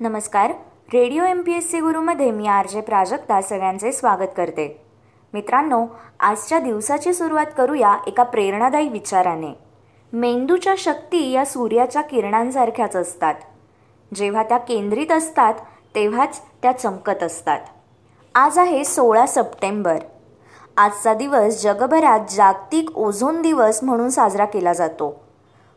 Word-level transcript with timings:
नमस्कार. 0.00 0.50
Radio 0.92 1.24
M 1.24 1.40
P 1.42 1.52
S 1.52 1.70
C 1.70 1.80
गुरुमध्ये 1.80 2.30
मी 2.30 2.46
R 2.46 2.66
J 2.66 2.80
Prajakta 2.80 3.40
सगळ्यांचे 3.42 3.92
स्वागत 3.92 4.32
करते. 4.36 4.64
मित्रांनो 5.32 5.84
आजच्या 6.20 6.58
दिवसाची 6.58 7.12
सुरुवात 7.14 7.52
करूया 7.56 7.94
एका 8.06 8.22
प्रेरणादायी 8.22 8.88
विचाराने. 8.88 9.52
मेंदूच्या 10.12 10.74
शक्ती 10.78 11.30
या 11.30 11.44
सूर्याच्या 11.44 12.02
किरणांसारख्याच 12.02 12.96
असतात. 12.96 13.34
जेव्हा 14.14 14.42
त्या 14.42 14.58
केंद्रित 14.58 15.12
असतात 15.12 15.54
तेव्हाच 15.94 16.40
त्या 16.62 16.72
चमकत 16.72 17.22
असतात. 17.22 17.60
आज 18.34 18.58
आहे 18.58 18.84
सोळा 18.84 19.26
सप्टेंबर. 19.26 19.98
आजचा 20.76 21.14
दिवस 21.14 21.62
जगभरात 21.62 22.20
जागतिक 22.30 22.96
ओझोन 22.98 23.42
दिवस 23.42 23.82
म्हणून 23.84 24.08
साजरा 24.08 24.44
केला 24.44 24.72
जातो. 24.72 25.14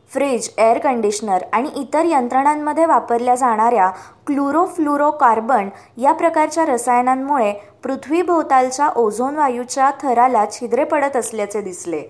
फ्रीज 0.10 0.50
एअर 0.58 0.78
कंडिशनर 0.78 1.44
आणि 1.54 1.70
इतर 1.76 2.06
यंत्रणांमध्ये 2.06 2.86
वापरल्या 2.86 3.36
जाणाऱ्या 3.36 3.90
क्लुरोफ्लुरोकार्बन 4.28 5.70
या 5.98 6.12
प्रकारच्या 6.12 6.66
रसायनांमुळे 6.66 7.54
पृथ्वीभोवतालच्या 7.84 8.90
ओझोन 8.96 9.36
वायूच्या 9.36 9.92
थराला 10.02 10.46
छिद्रे 10.52 10.84
पडत 10.84 11.16
असल्याचे 11.16 11.62
दिसले. 11.62 12.04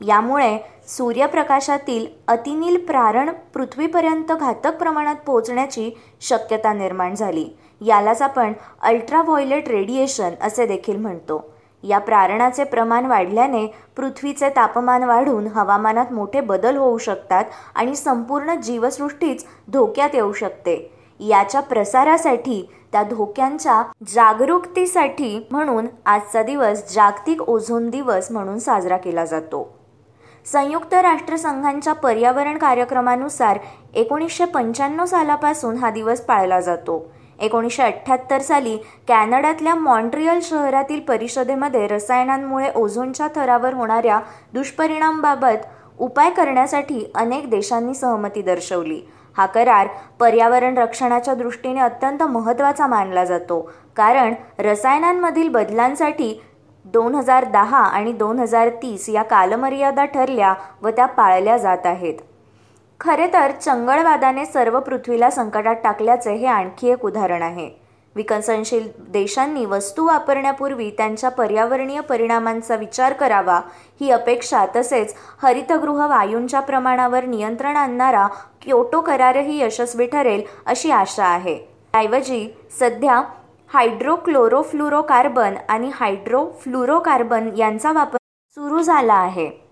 यामुळे 0.00 0.58
सूर्यप्रकाशातील 0.88 2.06
अतिनील 2.28 2.76
प्रारण 2.86 3.30
पृथ्वीपर्यंत 3.54 4.32
घातक 4.32 4.76
प्रमाणात 4.78 5.16
पोहोचण्याची 5.16 5.90
शक्यता 6.20 6.72
निर्माण 6.72 7.14
झाली. 7.14 7.48
यालाच 7.80 8.22
आपण 8.22 8.52
अल्ट्राव्हॉयलेट 8.82 9.68
रेडिएशन 9.68 10.34
असे 10.40 10.66
देखील 10.66 10.96
म्हणतो. 10.96 11.53
या 11.84 11.98
प्रारणाचे 11.98 12.64
प्रमाण 12.64 13.06
वाढल्याने 13.06 13.66
पृथ्वीचे 13.96 14.48
तापमान 14.48 15.02
वाढून 15.02 15.46
हवामानात 15.46 16.12
मोठे 16.12 16.40
बदल 16.40 16.76
होऊ 16.76 16.98
शकतात 16.98 17.44
आणि 17.74 17.94
संपूर्ण 17.94 18.54
जीवसृष्टीच 18.60 19.44
धोक्यात 19.68 20.14
येऊ 20.14 20.32
शकते. 20.32 20.76
याच्या 21.20 21.60
प्रसारासाठी 21.60 22.68
त्या 22.92 23.02
धोक्यांच्या 23.02 23.82
जागरूकतेसाठी 24.08 25.46
म्हणून 25.50 25.86
आजचा 26.06 26.42
दिवस 26.42 26.94
जागतिक 26.94 27.42
ओझोन 27.42 27.88
दिवस 27.90 28.30
म्हणून 28.30 28.58
साजरा 28.58 28.96
केला 28.96 29.24
जातो. 29.24 29.68
संयुक्त 30.46 30.94
राष्ट्रसंघांच्या 30.94 31.92
पर्यावरण 31.92 32.58
कार्यक्रमानुसार 32.58 33.58
एकोणीसशे 33.94 34.44
पंच्याण्णव 34.44 35.04
सालापासून 35.04 35.76
हा 35.76 35.90
दिवस 35.90 36.20
पाळला 36.20 36.60
जातो. 36.60 36.98
एकोणीसशे 37.38 37.82
अठ्ठ्याहत्तर 37.82 38.38
साली 38.38 38.76
कॅनडातल्या 39.08 39.74
मॉन्ट्रियल 39.74 40.40
शहरातील 40.42 41.00
परिषदेमध्ये 41.00 41.86
रसायनांमुळे 41.86 42.70
ओझोनच्या 42.76 43.28
थरावर 43.34 43.74
होणाऱ्या 43.74 44.20
दुष्परिणामाबाबत 44.52 45.66
उपाय 45.98 46.30
करण्यासाठी 46.30 47.04
अनेक 47.14 47.50
देशांनी 47.50 47.94
सहमती 47.94 48.42
दर्शवली. 48.42 49.00
हा 49.36 49.46
करार 49.46 49.88
पर्यावरण 50.20 50.78
रक्षणाच्या 50.78 51.34
दृष्टीने 51.34 51.80
अत्यंत 51.80 52.22
महत्त्वाचा 52.22 52.86
मानला 52.86 53.24
जातो. 53.24 53.60
कारण 53.96 54.34
रसायनांमधील 54.58 55.48
बदलांसाठी 55.48 56.40
दोन 56.84 57.14
हजार 57.14 57.44
दहा 57.44 57.78
आणि 57.78 58.12
दोन 58.12 58.38
हजार 58.38 58.68
तीस 58.82 59.08
या 59.08 59.22
कालमर्यादा 59.22 60.04
ठरल्या 60.04 60.54
व 60.82 60.88
त्या 60.88 61.06
पाळल्या 61.06 61.56
जात 61.56 61.86
आहेत. 61.86 62.14
खरे 63.04 63.26
तर 63.26 63.50
चंगळवादाने 63.60 64.44
सर्व 64.46 64.78
पृथ्वीला 64.80 65.28
संकटात 65.30 65.76
टाकल्याचे 65.84 66.34
हे 66.34 66.46
आणखी 66.46 66.88
एक 66.90 67.04
उदाहरण 67.04 67.42
आहे. 67.42 67.68
विकसनशील 68.16 68.88
देशांनी 69.08 69.64
वस्तू 69.64 70.06
वापरण्यापूर्वी 70.06 70.90
त्यांच्या 70.90 71.30
पर्यावरणीय 71.30 72.00
परिणामांचा 72.00 72.76
विचार 72.76 73.12
करावा 73.12 73.60
ही 74.00 74.10
अपेक्षा 74.10 74.64
तसेच 74.76 75.14
हरितगृह 75.42 76.06
वायूंच्या 76.06 76.60
प्रमाणावर 76.60 77.24
नियंत्रण 77.24 77.76
आणणारा 77.76 78.26
क्योटो 78.62 79.00
करारही 79.00 79.60
यशस्वी 79.60 80.06
ठरेल 80.06 80.42
अशी 80.66 80.90
आशा 80.90 81.24
आहे. 81.24 81.54
त्याऐवजी 81.92 82.48
सध्या 82.80 83.20
हायड्रोक्लोरोफ्लुरोकार्बन 83.74 85.54
आणि 85.68 85.90
हायड्रोफ्लुरोकार्बन 85.94 87.50
यांचा 87.56 87.92
वापर 87.92 88.16
सुरू 88.56 88.82
झाला 88.82 89.14
आहे. 89.14 89.63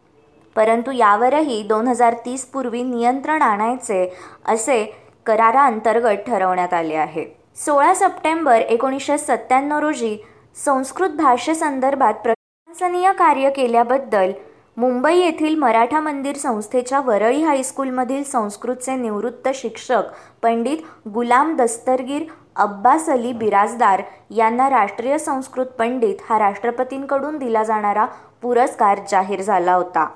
परंतु 0.57 0.91
यावरही 0.91 1.63
दोन 1.69 1.89
हजार 1.89 2.15
तीस 2.25 2.45
पूर्वी 2.47 2.83
नियंत्रण 2.83 3.43
आणायचे 3.43 4.09
असे 4.49 4.85
कराराअंतर्गत 5.27 6.27
ठरवण्यात 6.27 6.75
आले 6.75 6.95
आहे. 6.95 7.25
सोळा 7.65 7.93
सप्टेंबर 7.95 8.61
एकोणीसशे 8.61 9.19
सत्त्याण्णव 9.19 9.79
रोजी 9.79 10.17
संस्कृत 10.65 11.11
भाषेसंदर्भात 11.17 12.15
प्रशंसनीय 12.15 13.13
कार्य 13.13 13.51
केल्याबद्दल 13.51 14.33
मुंबई 14.77 15.17
येथील 15.17 15.55
मराठा 15.59 16.01
मंदिर 16.01 16.37
संस्थेच्या 16.37 17.01
वरळी 17.01 17.43
हायस्कूलमधील 17.43 18.23
संस्कृतचे 18.23 18.95
निवृत्त 18.97 19.49
शिक्षक 19.55 20.03
पंडित 20.43 20.79
गुलाम 21.09 21.55
दस्तरगीर 21.57 22.23
अब्बास 22.57 23.09
अली 23.11 23.33
बिराजदार 23.33 24.03
यांना 24.31 24.69
राष्ट्रीय 24.71 25.19
संस्कृत 25.19 25.67
पंडित 25.79 26.17
हा 26.29 26.39
राष्ट्रपतींकडून 26.39 27.39
दिला 27.39 27.63
जाणारा 27.63 28.07
पुरस्कार 28.43 29.01
जाहीर 29.11 29.43
झाला 29.43 29.75
होता. 29.75 30.07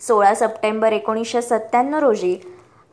सोळा 0.00 0.34
सप्टेंबर 0.34 0.92
एकोणीसशे 0.92 1.42
सत्त्याण्णव 1.42 1.98
रोजी 1.98 2.36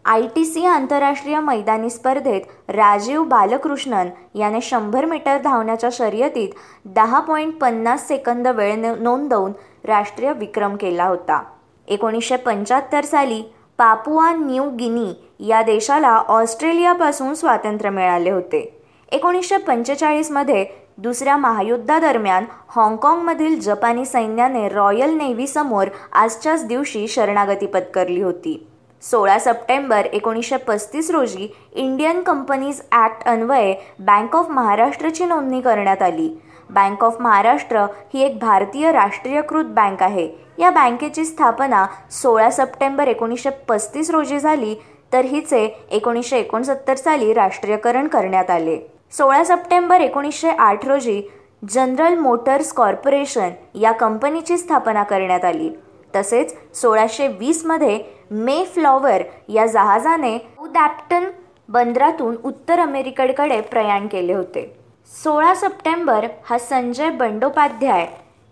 आय 0.06 0.22
टी 0.36 0.46
सी 0.46 0.66
आंतरराष्ट्रीय 0.66 1.40
मैदानी 1.40 1.90
स्पर्धेत 1.90 2.41
राजीव 2.69 3.24
बालकृष्णन 3.24 4.09
याने 4.36 4.62
शंभर 4.62 5.06
मीटर 5.06 5.38
धावण्याच्या 5.38 5.90
शर्यतीत 5.94 6.50
दहा 6.86 7.19
पॉईंट 7.19 7.53
पन्नास 7.53 8.08
सेकंद 8.08 8.47
वेळ 8.47 8.75
नोंदवून 9.00 9.52
राष्ट्रीय 9.84 10.34
विक्रम 10.34 10.75
केला 10.75 11.06
होता. 11.06 11.44
एकोणीसशे 11.88 12.36
पंच्याहत्तर 12.36 13.06
साली 13.06 13.41
पापुआ 13.78 14.31
न्यू 14.31 14.70
गिनी 14.70 15.14
या 15.47 15.62
देशाला 15.62 16.16
ऑस्ट्रेलियापासून 16.28 17.34
स्वातंत्र्य 17.34 17.90
मिळाले 17.90 18.30
होते. 18.30 18.81
एकोणीसशे 19.12 19.58
पंचेचाळीसमध्ये 19.58 20.66
दुसऱ्या 20.97 21.35
महायुद्धादरम्यान 21.37 22.45
हाँगकाँगमधील 22.75 23.59
जपानी 23.59 24.05
सैन्याने 24.05 24.67
रॉयल 24.69 25.13
नेव्हीसमोर 25.17 25.87
आजच्याच 26.11 26.65
दिवशी 26.67 27.07
शरणागती 27.07 27.65
पत्करली 27.65 28.21
होती. 28.21 28.65
सोळा 29.03 29.37
सप्टेंबर 29.39 30.05
एकोणीसशे 30.05 30.57
पस्तीस 30.57 31.09
रोजी 31.11 31.47
इंडियन 31.73 32.21
कंपनीज 32.23 32.81
ॲक्ट 32.91 33.27
अन्वये 33.27 33.73
बँक 33.99 34.35
ऑफ 34.35 34.49
महाराष्ट्रची 34.49 35.25
नोंदणी 35.25 35.61
करण्यात 35.61 36.01
आली. 36.01 36.29
बँक 36.69 37.03
ऑफ 37.03 37.19
महाराष्ट्र 37.21 37.85
ही 38.13 38.21
एक 38.23 38.39
भारतीय 38.39 38.91
राष्ट्रीयकृत 38.91 39.65
बँक 39.65 40.03
आहे. 40.03 40.27
या 40.59 40.69
बँकेची 40.69 41.25
स्थापना 41.25 41.85
सोळा 42.11 42.49
सप्टेंबर 42.51 43.07
एकोणीसशे 43.07 43.49
पस्तीस 43.69 44.11
रोजी 44.11 44.39
झाली 44.39 44.75
तर 45.13 45.25
हिचे 45.25 45.65
एकोणीसशे 45.91 46.37
एकोणसत्तर 46.37 46.95
साली 46.95 47.33
राष्ट्रीयकरण 47.33 48.07
करण्यात 48.07 48.49
आले. 48.49 48.79
सोळा 49.18 49.44
सप्टेंबर 49.44 50.01
एकोणीसशे 50.01 50.50
आठ 50.50 50.85
रोजी 50.88 51.22
जनरल 51.69 52.18
मोटर्स 52.18 52.72
कॉर्पोरेशन 52.74 53.50
या 53.75 53.91
कंपनीची 53.91 54.57
स्थापना 54.57 55.03
करण्यात 55.03 55.46
आली. 55.46 55.69
तसेच 56.16 56.56
सोळाशे 56.75 57.28
वीसमध्ये 57.28 58.00
मे 58.31 58.63
फ्लॉवर 58.66 59.22
या 59.50 59.66
जहाजाने 59.66 60.38
उदॅप्टन 60.59 61.23
बंदरातून 61.69 62.35
उत्तर 62.44 62.79
अमेरिकेकडे 62.79 63.62
प्रयाण 63.62 64.07
केले 64.07 64.34
होते. 64.34 64.75
सोळा 65.23 65.53
सप्टेंबर 65.53 66.28
हा 66.50 66.57
संजय 66.57 67.09
बंडोपाध्याय 67.09 68.07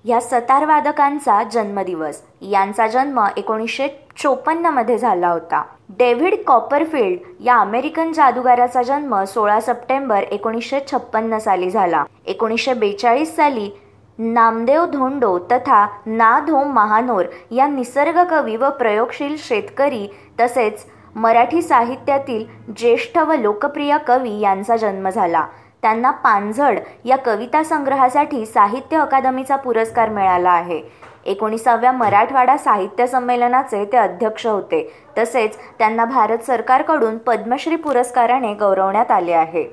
ह्या 0.06 0.22
सतारवादकांचा 0.22 1.44
जन्मदिवस. 1.44 2.22
यांचा 2.42 2.88
जन्म 2.88 3.20
एकोणीसशे 3.38 3.88
चोपन्नमध्ये 4.18 4.98
झाला 4.98 5.30
होता. 5.30 5.62
डेव्हिड 5.90 6.34
कॉपरफिल्ड 6.48 7.20
या 7.44 7.56
अमेरिकन 7.56 8.12
जादूगाराचा 8.14 8.82
जन्म 8.84 9.24
सोळा 9.24 9.60
सप्टेंबर 9.60 10.24
एकोणीसशे 10.24 10.80
छप्पन्न 10.92 11.38
साली 11.38 11.70
झाला. 11.70 12.04
एकोणीसशे 12.26 12.74
बेचाळीस 12.74 13.36
साली 13.36 13.70
नामदेव 14.18 14.86
धोंडो 14.86 15.38
तथा 15.40 15.86
ना 16.06 16.40
धोम 16.40 16.72
महानोर 16.74 17.26
या 17.52 17.68
निसर्गकवी 17.68 18.56
व 18.56 18.70
प्रयोगशील 18.70 19.36
शेतकरी 19.40 20.08
तसेच 20.40 20.86
मराठी 21.16 21.62
साहित्यातील 21.62 22.46
ज्येष्ठ 22.78 23.18
व 23.18 23.34
लोकप्रिय 23.34 23.98
कवी 24.08 24.40
यांचा 24.40 24.78
जन्म 24.78 25.10
झाला. 25.10 25.46
त्यांना 25.82 26.12
पानझड 26.12 26.80
या 27.06 27.18
कविता 27.18 27.64
संग्रहासाठी 27.64 28.46
साहित्य 28.46 28.98
अकादमीचा 28.98 29.56
पुरस्कार 29.56 30.10
मिळाला 30.10 30.50
आहे. 30.50 30.82
एकोणीसाव्या 31.26 31.92
मराठवाडा 31.92 32.58
साहित्य 32.58 33.08
संमेलनाचे 33.08 33.84
ते 33.86 33.98
अध्यक्ष 33.98 34.46
होते. 34.48 34.82
तसेच 35.18 35.58
त्यांना 35.80 36.06
भारत 36.06 36.46
सरकारकडून 36.48 37.18
पद्मश्री 37.18 37.76
पुरस्काराने 37.76 38.54
गौरवण्यात 38.54 39.12
आले 39.12 39.34
आहे. 39.34 39.64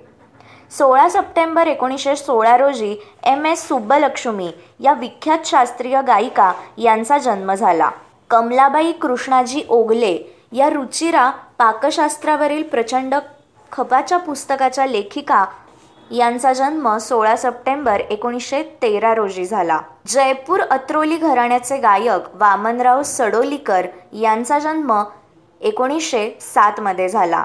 सोळा 0.70 1.08
सप्टेंबर 1.08 1.66
एकोणीसशे 1.66 2.16
सोळा 2.16 2.56
रोजी 2.56 2.96
एम 3.22 3.46
एस 3.46 3.68
सुब्बलक्ष्मी 3.68 4.50
या 4.80 4.92
विख्यात 4.92 5.46
शास्त्रीय 5.46 6.00
गायिका 6.02 6.52
यांचा 6.78 7.18
जन्म 7.18 7.54
झाला. 7.54 7.90
कमलाबाई 8.30 8.92
कृष्णाजी 8.92 9.62
ओगले 9.68 10.18
या 10.52 10.68
रुचिरा 10.70 11.30
पाकशास्त्रावरील 11.58 12.62
प्रचंड 12.62 13.14
खपाच्या 13.72 14.18
पुस्तकाच्या 14.18 14.86
लेखिका 14.86 15.44
यांचा 16.10 16.52
जन्म 16.52 16.96
सोळा 16.96 17.36
सप्टेंबर 17.36 18.00
एकोणीसशे 18.00 18.62
तेरा 18.82 19.14
रोजी 19.14 19.44
झाला. 19.44 19.80
जयपूर 20.06 20.60
अत्रोली 20.60 21.16
घराण्याचे 21.16 21.76
गायक 21.76 22.34
वामनराव 22.34 23.02
सडोलीकर 23.02 23.86
यांचा 24.12 24.58
जन्म 24.58 25.02
एकोणीसशे 25.60 26.38
सातमध्ये 26.40 27.08
झाला. 27.08 27.44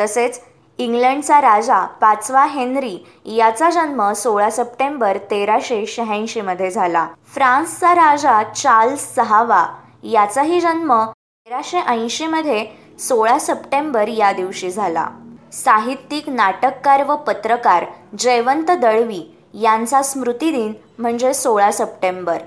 तसेच 0.00 0.40
इंग्लंडचा 0.78 1.40
राजा 1.40 1.84
पाचवा 1.84 2.44
हेनरी 2.44 2.98
याचा 3.24 3.70
जन्म 3.70 4.12
सोळा 4.12 4.50
सप्टेंबर 4.50 5.18
तेराशे 5.30 5.86
शहाऐंशीमध्ये 5.86 6.70
झाला. 6.70 7.08
फ्रान्सचा 7.34 7.94
राजा 7.94 8.42
चार्ल्स 8.42 9.14
सहावा 9.14 9.66
याचाही 10.02 10.60
जन्म 10.60 11.04
तेराशे 11.46 11.78
ऐंशीमध्ये 11.78 12.66
सोळा 12.98 13.38
सप्टेंबर 13.38 14.08
या 14.08 14.32
दिवशी 14.32 14.70
झाला. 14.70 15.06
साहित्यिक 15.52 16.28
नाटककार 16.28 17.02
व 17.02 17.16
पत्रकार 17.16 17.84
जयवंत 18.18 18.70
दळवी 18.70 19.20
यांचा 19.54 20.02
स्मृतिदिन 20.02 20.72
म्हणजे 20.98 21.34
सोळा 21.34 21.70
सप्टेंबर. 21.70 22.38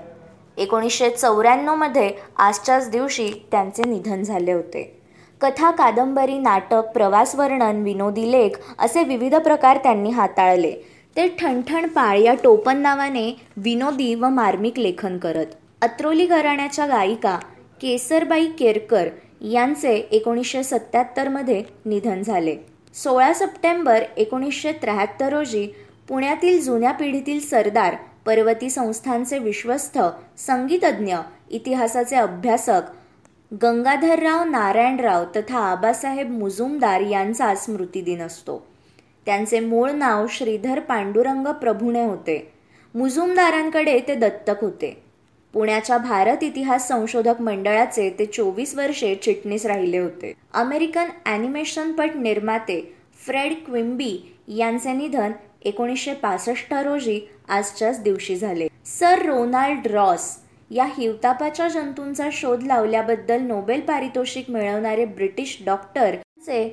एकोणीसशे 0.56 1.10
चौऱ्याण्णवमध्ये 1.10 2.10
आजच्याच 2.36 2.90
दिवशी 2.90 3.28
त्यांचे 3.50 3.82
निधन 3.82 4.22
झाले 4.22 4.52
होते. 4.52 5.00
कथा 5.40 5.70
कादंबरी 5.70 6.38
नाटक 6.38 6.90
प्रवासवर्णन 6.94 7.82
विनोदी 7.82 8.30
लेख 8.32 8.50
असे 8.78 9.04
विविध 9.04 9.34
प्रकार 9.34 9.76
त्यांनी 9.76 10.10
हाताळले. 10.10 10.72
ते 11.16 11.28
ठणठणपाळ 11.28 12.18
या 12.18 12.34
टोपण 12.34 12.76
नावाने 12.76 13.30
विनोदी 13.56 14.14
व 14.14 14.28
मार्मिक 14.28 14.78
लेखन 14.78 15.18
करत. 15.18 15.46
अत्रोली 15.82 16.26
घराण्याच्या 16.26 16.86
गायिका 16.86 17.38
केसरबाई 17.80 18.46
केरकर 18.46 19.08
यांचे 19.40 19.94
एकोणीसशे 20.10 20.62
सत्त्याहत्तरमध्ये 20.62 21.62
निधन 21.84 22.22
झाले. 22.22 22.75
सोळा 23.02 23.32
सप्टेंबर 23.32 24.02
एकोणीसशे 24.16 24.72
त्र्याहत्तर 24.72 25.32
रोजी 25.32 25.66
पुण्यातील 26.08 26.62
जुन्या 26.62 26.92
पिढीतील 26.92 27.40
सरदार 27.40 27.94
पर्वती 28.26 28.70
संस्थांचे 28.70 29.38
विश्वस्त 29.38 29.98
संगीतज्ञ 30.38 31.16
इतिहासाचे 31.50 32.16
अभ्यासक 32.16 32.82
गंगाधरराव 33.62 34.44
नारायणराव 34.44 35.24
तथा 35.24 35.58
आबासाहेब 35.58 36.30
मुजुमदार 36.30 37.00
यांचा 37.00 37.54
स्मृतिदिन 37.54 38.22
असतो. 38.22 38.66
त्यांचे 39.26 39.60
मूळ 39.60 39.90
नाव 39.90 40.26
श्रीधर 40.28 40.80
पांडुरंग 40.80 41.46
प्रभुणे 41.46 42.04
होते. 42.04 42.52
मुजुमदारांकडे 42.94 44.00
ते 44.08 44.14
दत्तक 44.14 44.54
होते. 44.60 45.05
पुण्याच्या 45.56 45.96
भारत 45.98 46.42
इतिहास 46.42 46.86
संशोधक 46.88 47.40
मंडळाचे 47.40 48.08
ते 48.18 48.24
चोवीस 48.26 48.74
वर्षे 48.74 49.14
चिटणीस 49.14 49.64
राहिले 49.66 49.98
होते. 49.98 50.32
अमेरिकन 50.54 51.08
ॲनिमेशनपट 51.26 52.16
निर्माते 52.16 52.80
फ्रेड 53.26 53.52
क्विम्बी 53.66 54.10
यांचे 54.48 54.92
निधन 54.92 55.32
एकोणीसशे 55.62 56.14
पासष्ट 56.14 56.74
रोजी 56.74 57.20
आजच्याच 57.48 58.02
दिवशी 58.02 58.36
झाले. 58.36 58.66
सर 58.86 59.24
रोनाल्ड 59.26 59.86
रॉस 59.86 60.28
या 60.70 60.86
हिवतापाच्या 60.98 61.68
जंतूंचा 61.68 62.28
शोध 62.32 62.62
लावल्याबद्दल 62.62 63.40
नोबेल 63.42 63.80
पारितोषिक 63.80 64.50
मिळवणारे 64.50 65.04
ब्रिटिश 65.04 65.56
डॉक्टर 65.66 66.16
चे 66.46 66.68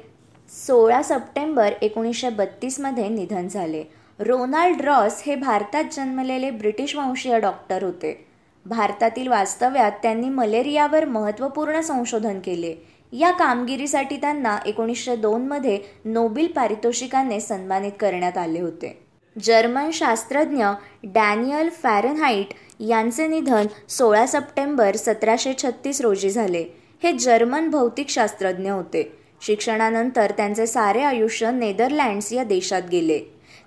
सोळा 0.50 1.02
सप्टेंबर 1.04 1.74
एकोणीसशे 1.82 2.30
बत्तीसमध्ये 2.30 3.08
निधन 3.10 3.48
झाले. 3.48 3.84
रोनाल्ड 4.20 4.82
रॉस 4.82 5.24
हे 5.26 5.36
भारतात 5.36 5.84
जन्मलेले 5.92 6.52
ब्रिटिश 6.52 6.96
वंशीय 6.96 7.40
डॉक्टर 7.40 7.84
होते. 7.84 8.33
भारतातील 8.66 9.28
वास्तव्यात 9.28 9.92
त्यांनी 9.92 10.30
मलेरियावर 10.30 11.06
महत्त्वपूर्ण 11.06 11.80
संशोधन 11.80 12.40
केले. 12.40 12.76
या 13.12 13.32
कामगिरीसाठी 13.32 14.18
त्यांना 14.18 14.58
एकोणीसशे 14.66 15.16
दोनमध्ये 15.16 15.80
नोबेल 16.06 16.48
पारितोषिकाने 16.48 17.40
सन्मानित 17.40 17.92
करण्यात 18.00 18.38
आले 18.38 18.62
होते. 18.62 19.04
जर्मन 19.44 19.90
शास्त्रज्ञ 19.94 20.66
डॅनियल 21.04 21.70
फॅरनहाईट 21.70 22.48
यांचे 22.80 23.28
निधन 23.28 23.68
सोळा 23.90 24.26
सप्टेंबर 24.26 24.96
सतराशे 24.96 25.54
छत्तीस 25.64 26.02
रोजी 26.02 26.30
झाले. 26.30 26.66
हे 27.04 27.12
जर्मन 27.12 27.70
भौतिकशास्त्रज्ञ 27.70 28.72
होते. 28.72 29.18
शिक्षणानंतर 29.42 30.32
त्यांचे 30.32 30.68
सारे 30.68 31.02
आयुष्य 31.02 31.52
नेदरलँड्स 31.52 32.34
या 32.34 32.44
देशात 32.44 32.82
गेले. 32.92 33.20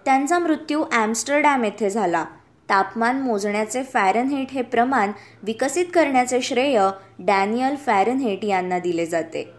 त्यांचा 0.04 0.38
मृत्यू 0.38 0.84
ॲम्स्टरडॅम 0.92 1.64
येथे 1.64 1.90
झाला. 1.90 2.24
तापमान 2.70 3.20
मोजण्याचे 3.20 3.82
फॅरनहेट 3.82 4.50
हे 4.50 4.62
प्रमाण 4.62 5.12
विकसित 5.42 5.86
करण्याचे 5.94 6.40
श्रेय 6.40 6.80
डॅनियल 7.18 7.76
फॅरनहेट 7.76 8.44
यांना 8.44 8.78
दिले 8.78 9.06
जाते. 9.06 9.50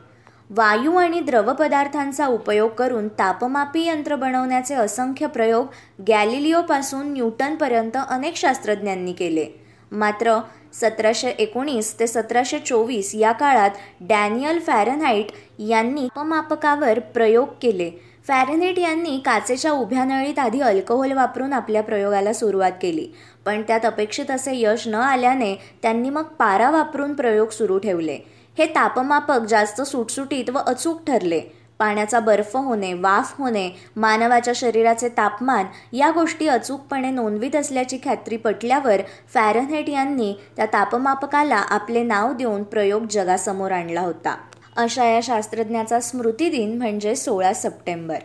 वायू 0.49 0.95
आणि 0.95 1.19
द्रवपदार्थांचा 1.19 2.27
उपयोग 2.27 2.69
करून 2.69 3.07
तापमापी 3.07 3.85
यंत्र 3.87 4.15
बनवण्याचे 4.15 4.75
असंख्य 4.75 5.27
प्रयोग 5.27 5.67
गॅलिलिओपासून 6.07 7.11
न्यूटनपर्यंत 7.13 7.97
अनेक 8.09 8.35
शास्त्रज्ञांनी 8.35 9.13
केले. 9.13 9.45
मात्र 9.91 10.39
सतराशे 10.73 11.29
एकोणीस 11.29 11.99
ते 11.99 12.07
सतराशे 12.07 12.59
चोवीस 12.59 13.15
या 13.15 13.31
काळात 13.31 13.69
डॅनियल 14.01 14.59
फॅरनहाईट 14.59 15.27
यांनी 15.59 16.07
तापमापकावर 16.07 16.99
प्रयोग 16.99 17.47
केले. 17.61 17.91
फॅरनहीट 18.27 18.79
यांनी 18.79 19.17
काचेच्या 19.25 19.71
उभ्या 19.71 20.03
नळीत 20.03 20.39
आधी 20.39 20.59
अल्कोहोल 20.61 21.11
वापरून 21.11 21.53
आपल्या 21.53 21.83
प्रयोगाला 21.83 22.33
सुरुवात 22.33 22.71
केली. 22.81 23.07
पण 23.45 23.61
त्यात 23.61 23.85
अपेक्षित 23.85 24.31
असे 24.31 24.51
यश 24.53 24.87
न 24.87 24.95
आल्याने 24.95 25.53
त्यांनी 25.81 26.09
मग 26.09 26.23
पारा 26.39 26.69
वापरून 26.71 27.13
प्रयोग 27.13 27.49
सुरू 27.49 27.77
ठेवले. 27.77 28.17
हे 28.57 28.65
तापमापक 28.65 29.45
जास्त 29.49 29.81
सुटसुटीत 29.81 30.49
व 30.49 30.57
अचूक 30.57 31.01
ठरले. 31.07 31.39
पाण्याचा 31.79 32.19
बर्फ 32.19 32.55
होणे 32.55 32.93
वाफ 32.93 33.33
होणे 33.37 33.69
मानवाच्या 33.95 34.53
शरीराचे 34.55 35.09
तापमान 35.09 35.65
या 35.93 36.09
गोष्टी 36.11 36.47
अचूकपणे 36.47 37.09
नोंदवीत 37.09 37.55
असल्याची 37.55 37.97
खात्री 38.05 38.37
पटल्यावर 38.37 39.01
फॅरनहेट 39.33 39.89
यांनी 39.89 40.33
त्या 40.55 40.65
तापमापकाला 40.65 41.55
आपले 41.55 42.03
नाव 42.03 42.33
देऊन 42.33 42.63
प्रयोग 42.63 43.05
जगासमोर 43.11 43.71
आणला 43.71 44.01
होता. 44.01 44.35
अशा 44.77 45.05
या 45.05 45.19
शास्त्रज्ञाचा 45.23 45.99
स्मृतिदिन 45.99 46.77
म्हणजे 46.77 47.15
सोळा 47.15 47.53
सप्टेंबर. 47.53 48.17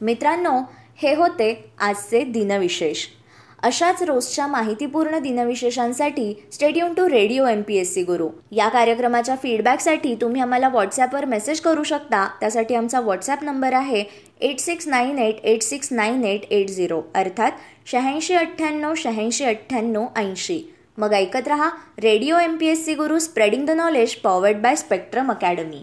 मित्रांनो 0.00 0.60
हे 1.02 1.14
होते 1.14 1.52
आजचे 1.78 2.22
दिनविशेष. 2.24 3.06
अशाच 3.62 4.02
रोजच्या 4.02 4.46
माहितीपूर्ण 4.46 5.18
दिनविशेषांसाठी 5.18 6.32
stay tuned 6.52 6.92
to 6.94 7.08
radio 7.08 7.46
M 7.46 7.62
P 7.62 7.76
S 7.76 7.92
C 7.94 8.02
Guru. 8.02 8.28
या 8.52 8.68
कार्यक्रमाच्या 8.68 9.36
फीडबॅकसाठी 9.42 10.14
तुम्ही 10.20 10.42
आम्हाला 10.42 10.68
व्हॉट्सॲपवर 10.68 11.24
मेसेज 11.24 11.60
करू 11.60 11.82
शकता. 11.82 12.26
त्यासाठी 12.40 12.74
आमचा 12.74 13.00
व्हॉट्सॲप 13.00 13.44
नंबर 13.44 13.72
आहे 13.72 14.04
eight 14.40 14.60
six 14.60 14.88
nine 14.88 15.18
eight 15.18 15.44
eight 15.44 15.62
six 15.62 15.92
nine 15.92 16.24
eight 16.24 16.50
eight 16.50 16.70
zero 16.70 17.02
अर्थात 17.14 17.52
शहाऐंशी 17.86 18.34
अठ्ठ्याण्णव 18.34 18.94
शहाऐंशी 18.96 19.44
अठ्ठ्याण्णव 19.44 20.06
ऐंशी. 20.16 20.62
मग 20.98 21.12
ऐकत 21.14 21.48
रहा 21.48 21.68
radio 21.98 22.38
M 22.38 22.56
P 22.56 22.66
S 22.66 22.84
C 22.84 22.94
Guru 22.94 23.18
spreading 23.18 23.66
the 23.66 23.70
knowledge 23.70 24.14
powered 24.14 24.56
by 24.56 24.76
Spectrum 24.76 25.30
Academy 25.32 25.82